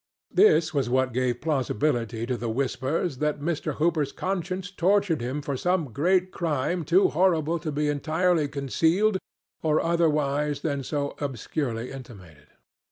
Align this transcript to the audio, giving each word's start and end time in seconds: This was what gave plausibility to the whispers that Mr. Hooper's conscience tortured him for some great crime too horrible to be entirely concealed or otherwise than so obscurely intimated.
This 0.33 0.73
was 0.73 0.89
what 0.89 1.13
gave 1.13 1.41
plausibility 1.41 2.25
to 2.25 2.35
the 2.35 2.49
whispers 2.49 3.19
that 3.19 3.39
Mr. 3.39 3.75
Hooper's 3.75 4.11
conscience 4.11 4.71
tortured 4.71 5.21
him 5.21 5.43
for 5.43 5.55
some 5.55 5.93
great 5.93 6.31
crime 6.31 6.83
too 6.83 7.09
horrible 7.09 7.59
to 7.59 7.71
be 7.71 7.87
entirely 7.87 8.47
concealed 8.47 9.19
or 9.61 9.79
otherwise 9.79 10.61
than 10.61 10.81
so 10.83 11.15
obscurely 11.19 11.91
intimated. 11.91 12.47